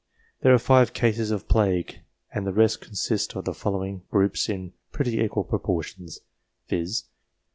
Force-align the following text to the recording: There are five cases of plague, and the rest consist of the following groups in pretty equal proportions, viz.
There 0.41 0.51
are 0.51 0.57
five 0.57 0.93
cases 0.93 1.29
of 1.29 1.47
plague, 1.47 1.99
and 2.33 2.47
the 2.47 2.51
rest 2.51 2.81
consist 2.81 3.35
of 3.35 3.45
the 3.45 3.53
following 3.53 4.01
groups 4.09 4.49
in 4.49 4.73
pretty 4.91 5.19
equal 5.19 5.43
proportions, 5.43 6.21
viz. 6.67 7.03